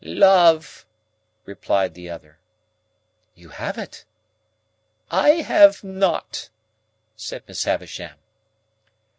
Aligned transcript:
"Love," 0.03 0.83
replied 1.45 1.93
the 1.93 2.09
other. 2.09 2.39
"You 3.35 3.49
have 3.49 3.77
it." 3.77 4.03
"I 5.11 5.43
have 5.43 5.83
not," 5.83 6.49
said 7.15 7.43
Miss 7.47 7.65
Havisham. 7.65 8.17